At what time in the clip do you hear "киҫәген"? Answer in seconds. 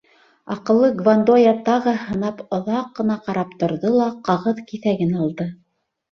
4.73-5.13